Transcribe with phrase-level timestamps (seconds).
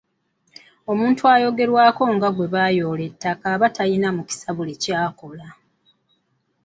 [0.91, 5.47] Omuntu ayogerwako nga gwe baayoola ettaka aba talina mukisa mu buli ky’akola.